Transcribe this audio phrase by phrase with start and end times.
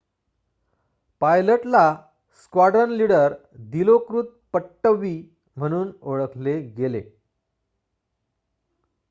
[1.21, 1.83] पायलटला
[2.43, 3.33] squadron leader
[3.71, 5.15] दिलोकृत पट्टवी
[5.57, 7.01] म्हणून ओळखले गेले